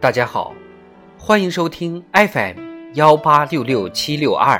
[0.00, 0.54] 大家好，
[1.18, 2.56] 欢迎收听 FM
[2.94, 4.58] 幺八六六七六二。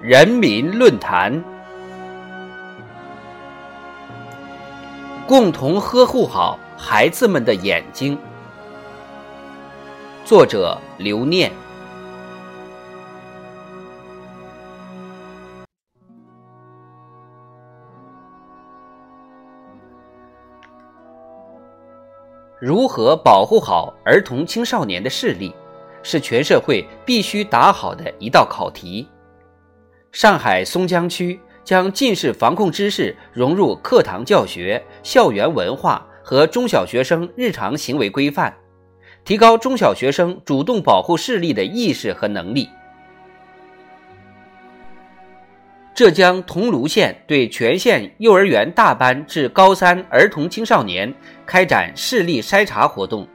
[0.00, 1.44] 人民论坛，
[5.26, 8.18] 共同呵护好孩子们的眼睛。
[10.26, 11.52] 作者刘念。
[22.60, 25.54] 如何保护好儿童青少年的视力，
[26.02, 29.08] 是全社会必须打好的一道考题。
[30.10, 38.52] 上海松江区将近视防控知识融入课堂教学、校园文化和中小学生日常行为规范。
[39.26, 42.70] 提高中小学生主动保护视力的意识和能力。
[45.92, 51.12] 浙江桐庐县对全县幼儿园大班至高三儿童青少年
[51.44, 53.26] 开展视力筛查活动，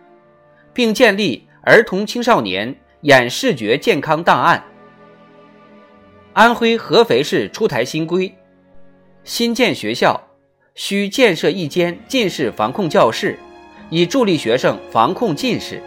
[0.74, 4.64] 并建立儿童青少年眼视觉健康档案。
[6.32, 8.34] 安徽合肥市出台新规，
[9.26, 10.22] 新建学校
[10.74, 13.38] 需建设一间近视防控教室。
[13.92, 15.84] 以助力学生防控近视。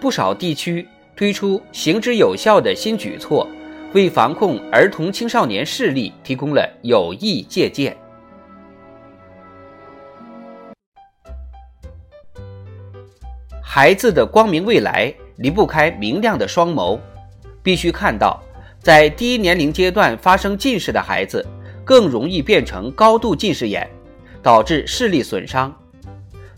[0.00, 3.46] 不少地区推出行之有效的新举措，
[3.92, 7.94] 为防控儿童青少年视力提供了有益借鉴。
[13.62, 16.98] 孩子的光明未来离不开明亮的双眸，
[17.62, 18.42] 必须看到，
[18.80, 21.46] 在低年龄阶段发生近视的孩子，
[21.84, 23.86] 更容易变成高度近视眼，
[24.42, 25.72] 导致视力损伤。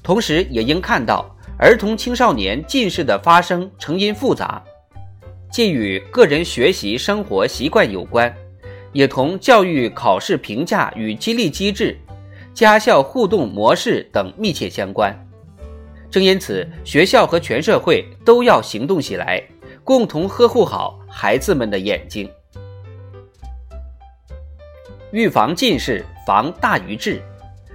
[0.03, 1.25] 同时，也应看到
[1.59, 4.63] 儿童青少年近视的发生成因复杂，
[5.53, 8.35] 既与个人学习生活习惯有关，
[8.93, 11.97] 也同教育考试评价与激励机制、
[12.55, 15.15] 家校互动模式等密切相关。
[16.11, 19.41] 正因此，学校和全社会都要行动起来，
[19.85, 22.29] 共同呵护好孩子们的眼睛。
[25.13, 27.21] 预防近视，防大于治，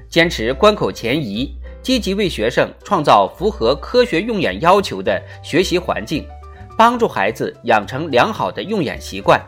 [0.09, 1.55] 坚持关口前移。
[1.85, 6.27] 积极为学生创造符合科学用眼要求的学习环境，
[6.75, 9.39] 帮助孩子养成良好的用眼习惯，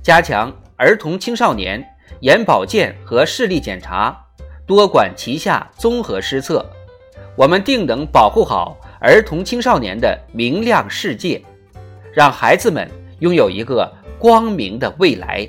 [0.00, 1.84] 加强儿童青少年
[2.20, 4.16] 眼保健和视力检查，
[4.64, 6.64] 多管齐下，综合施策，
[7.34, 11.42] 我们定能保护好儿童青少年的明亮世界，
[12.14, 12.88] 让孩子们
[13.18, 15.44] 拥有一个光明的未来。